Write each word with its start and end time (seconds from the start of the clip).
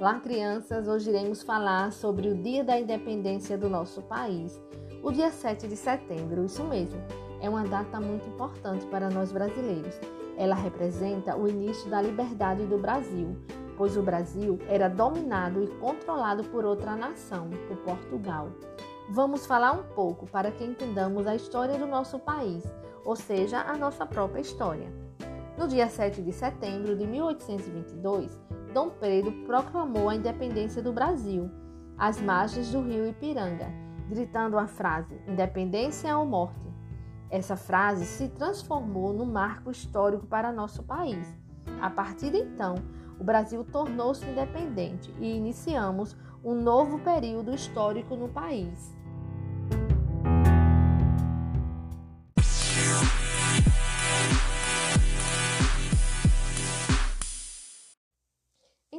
Olá, 0.00 0.18
crianças! 0.18 0.88
Hoje 0.88 1.10
iremos 1.10 1.42
falar 1.42 1.92
sobre 1.92 2.26
o 2.30 2.34
Dia 2.34 2.64
da 2.64 2.80
Independência 2.80 3.58
do 3.58 3.68
nosso 3.68 4.00
país, 4.00 4.58
o 5.02 5.12
dia 5.12 5.30
7 5.30 5.68
de 5.68 5.76
setembro. 5.76 6.42
Isso 6.42 6.64
mesmo, 6.64 6.98
é 7.38 7.50
uma 7.50 7.64
data 7.64 8.00
muito 8.00 8.26
importante 8.26 8.86
para 8.86 9.10
nós 9.10 9.30
brasileiros. 9.30 9.94
Ela 10.38 10.54
representa 10.54 11.36
o 11.36 11.46
início 11.46 11.90
da 11.90 12.00
liberdade 12.00 12.64
do 12.64 12.78
Brasil, 12.78 13.36
pois 13.76 13.94
o 13.94 14.02
Brasil 14.02 14.58
era 14.70 14.88
dominado 14.88 15.62
e 15.62 15.66
controlado 15.66 16.44
por 16.44 16.64
outra 16.64 16.96
nação, 16.96 17.50
por 17.68 17.76
Portugal. 17.84 18.48
Vamos 19.10 19.44
falar 19.44 19.72
um 19.72 19.82
pouco 19.94 20.26
para 20.26 20.50
que 20.50 20.64
entendamos 20.64 21.26
a 21.26 21.36
história 21.36 21.78
do 21.78 21.86
nosso 21.86 22.18
país, 22.18 22.64
ou 23.04 23.16
seja, 23.16 23.60
a 23.60 23.76
nossa 23.76 24.06
própria 24.06 24.40
história. 24.40 24.90
No 25.58 25.68
dia 25.68 25.90
7 25.90 26.22
de 26.22 26.32
setembro 26.32 26.96
de 26.96 27.06
1822, 27.06 28.40
Dom 28.72 28.90
Pedro 28.90 29.32
proclamou 29.46 30.08
a 30.08 30.14
independência 30.14 30.80
do 30.80 30.92
Brasil, 30.92 31.50
às 31.98 32.20
margens 32.20 32.70
do 32.70 32.80
rio 32.80 33.06
Ipiranga, 33.06 33.66
gritando 34.08 34.56
a 34.56 34.66
frase: 34.68 35.20
Independência 35.26 36.16
ou 36.16 36.24
morte. 36.24 36.70
Essa 37.28 37.56
frase 37.56 38.06
se 38.06 38.28
transformou 38.28 39.12
no 39.12 39.26
marco 39.26 39.70
histórico 39.70 40.26
para 40.26 40.52
nosso 40.52 40.84
país. 40.84 41.26
A 41.80 41.90
partir 41.90 42.30
de 42.30 42.38
então, 42.38 42.76
o 43.18 43.24
Brasil 43.24 43.64
tornou-se 43.64 44.24
independente 44.24 45.12
e 45.18 45.36
iniciamos 45.36 46.16
um 46.44 46.54
novo 46.54 46.98
período 47.00 47.52
histórico 47.52 48.14
no 48.14 48.28
país. 48.28 48.96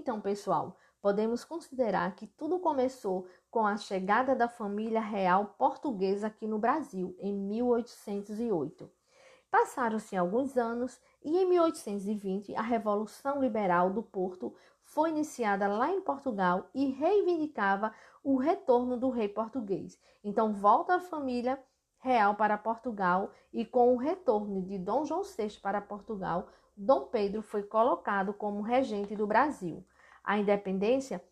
Então, 0.00 0.18
pessoal, 0.18 0.78
podemos 1.02 1.44
considerar 1.44 2.16
que 2.16 2.26
tudo 2.26 2.58
começou 2.58 3.26
com 3.50 3.66
a 3.66 3.76
chegada 3.76 4.34
da 4.34 4.48
família 4.48 4.98
real 4.98 5.54
portuguesa 5.58 6.28
aqui 6.28 6.46
no 6.46 6.58
Brasil, 6.58 7.14
em 7.18 7.34
1808. 7.34 8.90
Passaram-se 9.50 10.16
alguns 10.16 10.56
anos 10.56 10.98
e 11.22 11.36
em 11.36 11.46
1820 11.46 12.56
a 12.56 12.62
Revolução 12.62 13.42
Liberal 13.42 13.90
do 13.90 14.02
Porto 14.02 14.54
foi 14.80 15.10
iniciada 15.10 15.68
lá 15.68 15.90
em 15.90 16.00
Portugal 16.00 16.70
e 16.74 16.86
reivindicava 16.86 17.92
o 18.24 18.38
retorno 18.38 18.96
do 18.96 19.10
rei 19.10 19.28
português. 19.28 20.00
Então 20.24 20.54
volta 20.54 20.94
a 20.94 21.00
família 21.00 21.62
real 21.98 22.34
para 22.36 22.56
Portugal 22.56 23.32
e 23.52 23.66
com 23.66 23.92
o 23.92 23.98
retorno 23.98 24.62
de 24.62 24.78
Dom 24.78 25.04
João 25.04 25.22
VI 25.24 25.58
para 25.60 25.82
Portugal, 25.82 26.48
Dom 26.74 27.02
Pedro 27.02 27.42
foi 27.42 27.62
colocado 27.62 28.32
como 28.32 28.62
regente 28.62 29.14
do 29.14 29.26
Brasil. 29.26 29.84
A 30.22 30.38
independência 30.38 31.22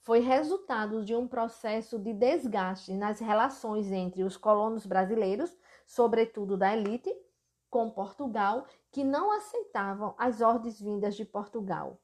foi 0.00 0.20
resultado 0.20 1.04
de 1.04 1.14
um 1.14 1.28
processo 1.28 1.98
de 1.98 2.12
desgaste 2.12 2.94
nas 2.94 3.20
relações 3.20 3.92
entre 3.92 4.22
os 4.22 4.36
colonos 4.36 4.86
brasileiros, 4.86 5.56
sobretudo 5.86 6.56
da 6.56 6.74
elite, 6.74 7.14
com 7.68 7.90
Portugal, 7.90 8.66
que 8.90 9.04
não 9.04 9.30
aceitavam 9.30 10.14
as 10.16 10.40
ordens 10.40 10.80
vindas 10.80 11.14
de 11.14 11.24
Portugal. 11.24 12.00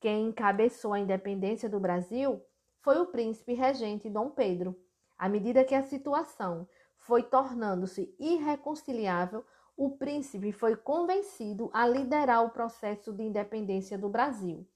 Quem 0.00 0.28
encabeçou 0.28 0.92
a 0.92 1.00
independência 1.00 1.68
do 1.68 1.80
Brasil 1.80 2.40
foi 2.80 3.00
o 3.00 3.06
príncipe 3.06 3.54
regente 3.54 4.08
Dom 4.08 4.30
Pedro. 4.30 4.78
À 5.18 5.28
medida 5.28 5.64
que 5.64 5.74
a 5.74 5.82
situação 5.82 6.68
foi 6.96 7.24
tornando-se 7.24 8.14
irreconciliável, 8.18 9.44
o 9.76 9.90
príncipe 9.90 10.52
foi 10.52 10.76
convencido 10.76 11.70
a 11.72 11.86
liderar 11.86 12.44
o 12.44 12.50
processo 12.50 13.12
de 13.12 13.24
independência 13.24 13.98
do 13.98 14.08
Brasil. 14.08 14.66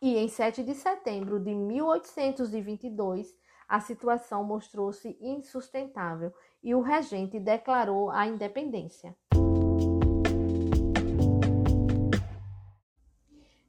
E 0.00 0.16
em 0.18 0.28
7 0.28 0.62
de 0.62 0.74
setembro 0.74 1.40
de 1.40 1.54
1822, 1.54 3.34
a 3.66 3.80
situação 3.80 4.44
mostrou-se 4.44 5.16
insustentável 5.20 6.32
e 6.62 6.74
o 6.74 6.82
regente 6.82 7.40
declarou 7.40 8.10
a 8.10 8.26
independência. 8.26 9.16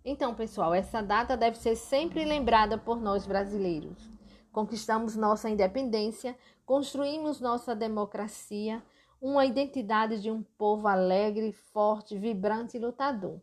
Então, 0.03 0.34
pessoal, 0.35 0.74
essa 0.74 1.02
data 1.02 1.35
deve 1.35 1.57
ser 1.57 1.75
sempre 1.75 2.24
lembrada 2.25 2.78
por 2.78 3.02
nós 3.02 3.25
brasileiros. 3.25 4.09
Conquistamos 4.52 5.16
nossa 5.16 5.50
independência, 5.50 6.38
construímos 6.66 7.40
nossa 7.40 7.75
democracia, 7.75 8.84
uma 9.22 9.46
identidade 9.46 10.22
de 10.22 10.29
um 10.29 10.44
povo 10.57 10.88
alegre, 10.88 11.52
forte, 11.52 12.18
vibrante 12.18 12.78
e 12.78 12.79
lutador. 12.79 13.41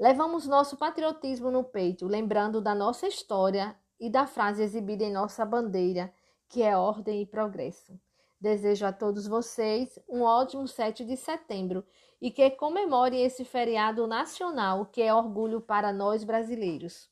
Levamos 0.00 0.46
nosso 0.46 0.78
patriotismo 0.78 1.50
no 1.50 1.62
peito, 1.62 2.06
lembrando 2.06 2.58
da 2.58 2.74
nossa 2.74 3.06
história 3.06 3.76
e 4.00 4.08
da 4.08 4.26
frase 4.26 4.62
exibida 4.62 5.04
em 5.04 5.12
nossa 5.12 5.44
bandeira, 5.44 6.10
que 6.48 6.62
é 6.62 6.74
ordem 6.74 7.20
e 7.20 7.26
progresso. 7.26 8.00
Desejo 8.40 8.86
a 8.86 8.94
todos 8.94 9.26
vocês 9.26 9.98
um 10.08 10.22
ótimo 10.22 10.66
7 10.66 11.04
de 11.04 11.18
setembro 11.18 11.84
e 12.18 12.30
que 12.30 12.48
comemore 12.52 13.20
esse 13.20 13.44
feriado 13.44 14.06
nacional 14.06 14.86
que 14.86 15.02
é 15.02 15.12
orgulho 15.12 15.60
para 15.60 15.92
nós 15.92 16.24
brasileiros. 16.24 17.06